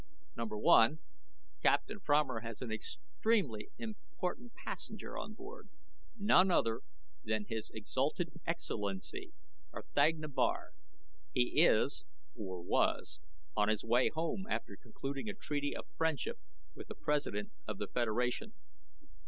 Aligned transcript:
Number 0.35 0.57
one, 0.57 0.97
Captain 1.61 1.99
Fromer 1.99 2.39
has 2.39 2.63
an 2.63 2.71
extremely 2.71 3.69
important 3.77 4.55
passenger 4.55 5.13
aboard. 5.13 5.69
None 6.17 6.49
other 6.49 6.81
than 7.23 7.45
His 7.45 7.69
Exalted 7.69 8.29
Excellency, 8.47 9.31
R'thagna 9.71 10.33
Bar. 10.33 10.71
He 11.35 11.61
is 11.63 12.03
or 12.33 12.63
was 12.63 13.19
on 13.55 13.69
his 13.69 13.83
way 13.83 14.09
home 14.09 14.47
after 14.49 14.75
concluding 14.75 15.29
a 15.29 15.35
treaty 15.35 15.75
of 15.75 15.85
friendship 15.97 16.39
with 16.73 16.87
the 16.87 16.95
President 16.95 17.51
of 17.67 17.77
the 17.77 17.85
Federation." 17.87 18.53